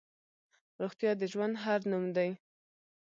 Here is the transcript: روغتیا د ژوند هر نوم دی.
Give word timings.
روغتیا 0.81 1.11
د 1.19 1.23
ژوند 1.31 1.55
هر 1.63 1.79
نوم 1.91 2.05
دی. 2.15 2.29